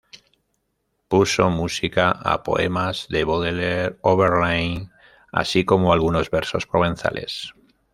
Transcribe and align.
Puso 1.09 1.51
música 1.51 2.09
a 2.09 2.41
poemas 2.41 3.05
de 3.09 3.23
Baudelaire 3.23 3.99
o 4.01 4.17
Verlaine, 4.17 4.89
así 5.31 5.63
como 5.63 5.93
algunos 5.93 6.31
versos 6.31 6.65
provenzales. 6.65 7.53